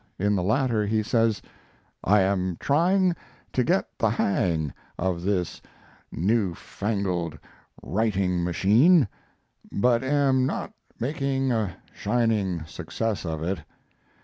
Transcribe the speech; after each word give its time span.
In 0.17 0.35
the 0.35 0.41
latter 0.41 0.83
he 0.87 1.03
says: 1.03 1.43
I 2.03 2.21
am 2.21 2.57
trying 2.59 3.15
to 3.53 3.63
get 3.63 3.85
the 3.99 4.09
hang 4.09 4.73
of 4.97 5.21
this 5.21 5.61
new 6.11 6.55
fangled 6.55 7.37
writing 7.83 8.43
machine, 8.43 9.07
but 9.71 10.03
am 10.03 10.47
not 10.47 10.73
making 10.99 11.51
a 11.51 11.77
shining 11.93 12.65
success 12.65 13.27
of 13.27 13.43
it. 13.43 13.59